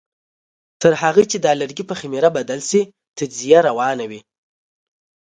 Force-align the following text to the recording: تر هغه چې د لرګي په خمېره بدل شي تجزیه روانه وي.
تر 0.81 0.93
هغه 1.01 1.23
چې 1.31 1.37
د 1.41 1.47
لرګي 1.59 1.83
په 1.87 1.95
خمېره 1.99 2.29
بدل 2.37 2.59
شي 2.69 2.81
تجزیه 3.17 3.59
روانه 3.67 4.05
وي. 4.09 4.21